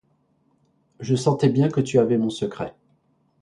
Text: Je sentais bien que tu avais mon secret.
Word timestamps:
Je 0.99 1.13
sentais 1.13 1.49
bien 1.49 1.69
que 1.69 1.79
tu 1.79 1.99
avais 1.99 2.17
mon 2.17 2.31
secret. 2.31 2.75